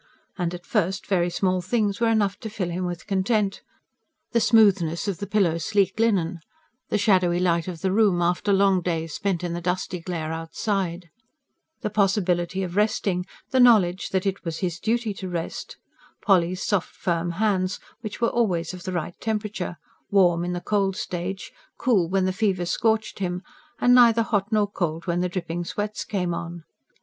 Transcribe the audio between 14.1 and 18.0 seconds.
it was his duty to rest; Polly's soft, firm hands,